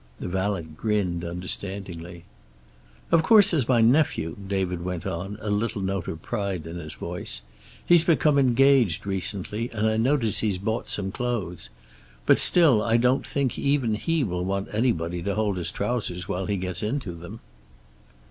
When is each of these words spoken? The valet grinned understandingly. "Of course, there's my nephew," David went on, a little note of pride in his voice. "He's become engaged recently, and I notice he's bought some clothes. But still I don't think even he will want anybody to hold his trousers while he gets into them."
The 0.19 0.27
valet 0.27 0.63
grinned 0.63 1.23
understandingly. 1.23 2.23
"Of 3.11 3.21
course, 3.21 3.51
there's 3.51 3.69
my 3.69 3.81
nephew," 3.81 4.35
David 4.47 4.83
went 4.83 5.05
on, 5.05 5.37
a 5.41 5.51
little 5.51 5.83
note 5.83 6.07
of 6.07 6.23
pride 6.23 6.65
in 6.65 6.77
his 6.79 6.95
voice. 6.95 7.43
"He's 7.85 8.03
become 8.03 8.39
engaged 8.39 9.05
recently, 9.05 9.69
and 9.71 9.85
I 9.85 9.97
notice 9.97 10.39
he's 10.39 10.57
bought 10.57 10.89
some 10.89 11.11
clothes. 11.11 11.69
But 12.25 12.39
still 12.39 12.81
I 12.81 12.97
don't 12.97 13.27
think 13.27 13.59
even 13.59 13.93
he 13.93 14.23
will 14.23 14.43
want 14.43 14.69
anybody 14.73 15.21
to 15.21 15.35
hold 15.35 15.57
his 15.57 15.69
trousers 15.69 16.27
while 16.27 16.47
he 16.47 16.57
gets 16.57 16.81
into 16.81 17.11
them." 17.11 17.39